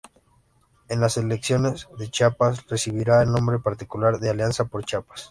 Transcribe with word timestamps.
En 0.89 0.99
las 0.99 1.17
Elecciones 1.17 1.87
de 1.99 2.09
Chiapas 2.09 2.65
recibirá 2.67 3.21
el 3.21 3.31
nombre 3.31 3.59
particular 3.59 4.19
de 4.19 4.31
"Alianza 4.31 4.65
por 4.65 4.83
Chiapas". 4.83 5.29